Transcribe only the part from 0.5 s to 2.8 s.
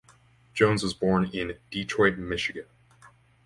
Jones was born in Detroit, Michigan.